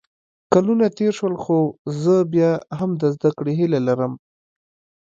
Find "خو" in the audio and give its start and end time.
1.43-1.57